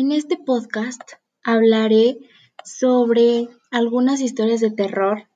[0.00, 1.02] En este podcast
[1.44, 2.16] hablaré
[2.64, 5.28] sobre algunas historias de terror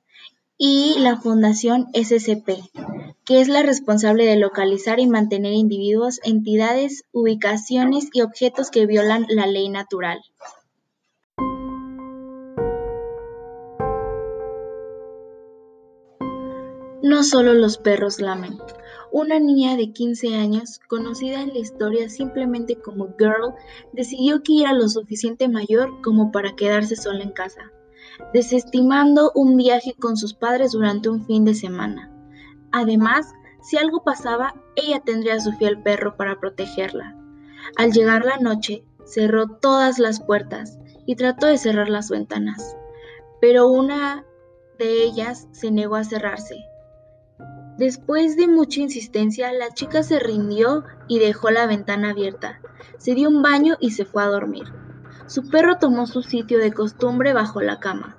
[0.57, 2.49] y la Fundación SCP,
[3.25, 9.27] que es la responsable de localizar y mantener individuos, entidades, ubicaciones y objetos que violan
[9.29, 10.19] la ley natural.
[17.03, 18.57] No solo los perros lamen.
[19.17, 23.53] Una niña de 15 años, conocida en la historia simplemente como Girl,
[23.93, 27.71] decidió que era lo suficiente mayor como para quedarse sola en casa,
[28.33, 32.11] desestimando un viaje con sus padres durante un fin de semana.
[32.73, 37.15] Además, si algo pasaba, ella tendría a su fiel perro para protegerla.
[37.77, 42.75] Al llegar la noche, cerró todas las puertas y trató de cerrar las ventanas,
[43.39, 44.25] pero una
[44.77, 46.65] de ellas se negó a cerrarse
[47.77, 52.61] Después de mucha insistencia, la chica se rindió y dejó la ventana abierta.
[52.97, 54.71] Se dio un baño y se fue a dormir.
[55.27, 58.15] Su perro tomó su sitio de costumbre bajo la cama.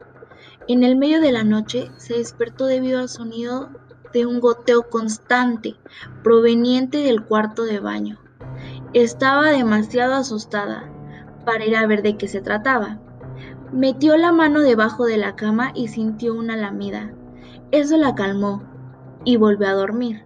[0.69, 3.71] En el medio de la noche se despertó debido al sonido
[4.13, 5.77] de un goteo constante
[6.23, 8.19] proveniente del cuarto de baño.
[8.93, 10.91] Estaba demasiado asustada
[11.47, 12.99] para ir a ver de qué se trataba.
[13.73, 17.15] Metió la mano debajo de la cama y sintió una lamida.
[17.71, 18.76] Eso la calmó
[19.27, 20.25] y volvió a dormir.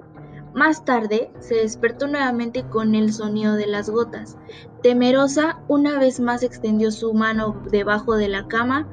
[0.54, 4.36] Más tarde se despertó nuevamente con el sonido de las gotas.
[4.82, 8.86] Temerosa, una vez más extendió su mano debajo de la cama,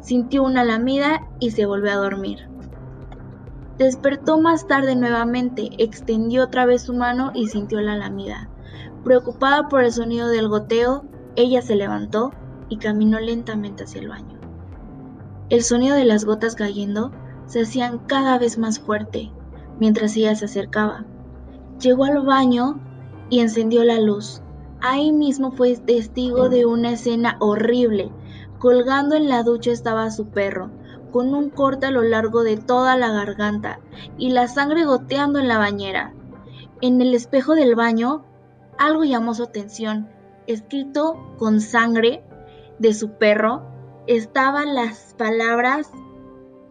[0.00, 2.48] sintió una lamida y se volvió a dormir.
[3.78, 8.48] Despertó más tarde nuevamente, extendió otra vez su mano y sintió la lamida.
[9.02, 11.04] Preocupada por el sonido del goteo,
[11.36, 12.32] ella se levantó
[12.68, 14.38] y caminó lentamente hacia el baño.
[15.48, 17.12] El sonido de las gotas cayendo
[17.46, 19.32] se hacían cada vez más fuerte
[19.78, 21.04] mientras ella se acercaba.
[21.80, 22.80] Llegó al baño
[23.30, 24.42] y encendió la luz.
[24.80, 28.10] Ahí mismo fue testigo de una escena horrible.
[28.58, 30.70] Colgando en la ducha estaba su perro,
[31.12, 33.80] con un corte a lo largo de toda la garganta
[34.16, 36.12] y la sangre goteando en la bañera.
[36.80, 38.24] En el espejo del baño,
[38.78, 40.08] algo llamó su atención.
[40.46, 42.24] Escrito con sangre
[42.78, 43.62] de su perro,
[44.06, 45.90] estaban las palabras,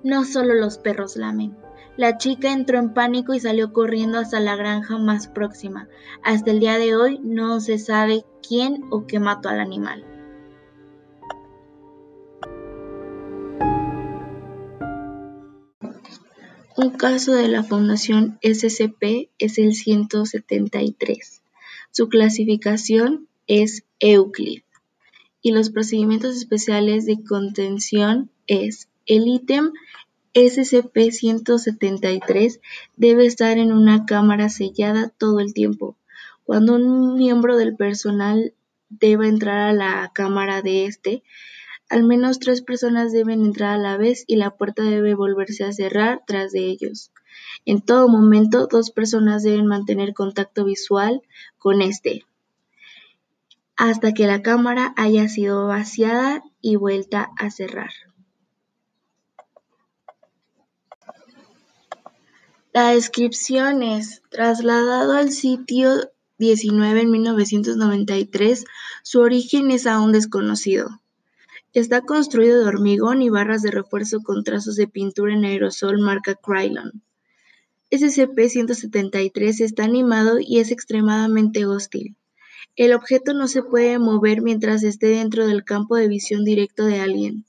[0.04, 1.56] no solo los perros lamen.
[1.98, 5.88] La chica entró en pánico y salió corriendo hasta la granja más próxima.
[6.24, 10.06] Hasta el día de hoy no se sabe quién o qué mató al animal.
[16.76, 21.42] Un caso de la Fundación SCP es el 173.
[21.90, 24.62] Su clasificación es Euclid
[25.42, 29.72] y los procedimientos especiales de contención es el ítem
[30.38, 32.62] SCP-173
[32.96, 35.98] debe estar en una cámara sellada todo el tiempo.
[36.44, 38.54] Cuando un miembro del personal
[38.90, 41.24] deba entrar a la cámara de este,
[41.90, 45.74] al menos tres personas deben entrar a la vez y la puerta debe volverse a
[45.74, 47.12] cerrar tras de ellos.
[47.66, 51.24] En todo momento, dos personas deben mantener contacto visual
[51.58, 52.28] con este
[53.80, 57.92] hasta que la cámara haya sido vaciada y vuelta a cerrar.
[62.80, 68.66] La descripción es: trasladado al sitio 19 en 1993,
[69.02, 71.02] su origen es aún desconocido.
[71.74, 76.36] Está construido de hormigón y barras de refuerzo con trazos de pintura en aerosol marca
[76.36, 77.02] Krylon.
[77.90, 82.16] SCP-173 está animado y es extremadamente hostil.
[82.76, 87.00] El objeto no se puede mover mientras esté dentro del campo de visión directo de
[87.00, 87.44] alguien.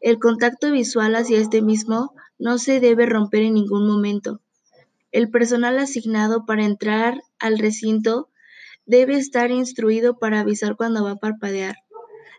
[0.00, 4.40] El contacto visual hacia este mismo no se debe romper en ningún momento.
[5.12, 8.28] El personal asignado para entrar al recinto
[8.86, 11.76] debe estar instruido para avisar cuando va a parpadear.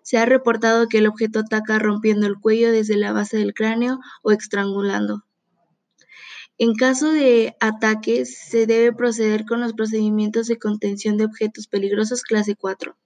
[0.04, 4.00] Se ha reportado que el objeto ataca rompiendo el cuello desde la base del cráneo
[4.22, 5.26] o estrangulando.
[6.58, 12.24] En caso de ataques, se debe proceder con los procedimientos de contención de objetos peligrosos
[12.24, 12.98] clase 4.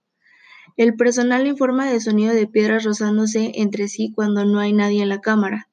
[0.77, 5.09] El personal informa de sonido de piedras rozándose entre sí cuando no hay nadie en
[5.09, 5.69] la cámara.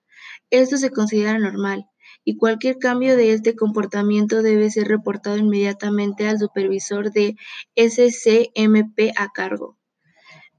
[0.51, 1.88] Esto se considera normal
[2.29, 7.37] y cualquier cambio de este comportamiento debe ser reportado inmediatamente al supervisor de
[7.75, 9.79] SCMP a cargo.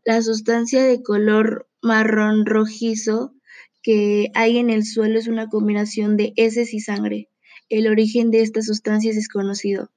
[0.04, 3.36] La sustancia de color marrón rojizo
[3.84, 7.30] que hay en el suelo es una combinación de heces y sangre.
[7.70, 9.92] El origen de esta sustancia es desconocido.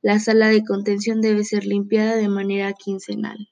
[0.00, 3.50] La sala de contención debe ser limpiada de manera quincenal.